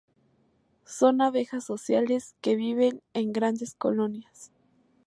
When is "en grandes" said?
3.13-3.75